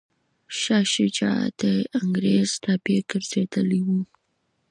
[0.59, 1.63] شاه شجاع د
[2.01, 3.87] انګریز تابع ګرځېدلی و.